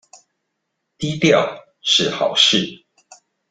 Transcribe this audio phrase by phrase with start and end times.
[0.97, 2.87] 低調是好事